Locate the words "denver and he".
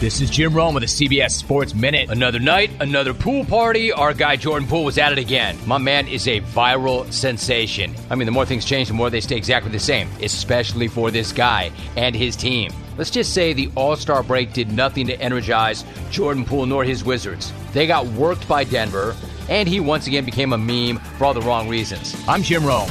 18.64-19.80